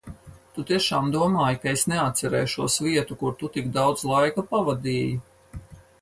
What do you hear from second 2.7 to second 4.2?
vietu, kur tu tik daudz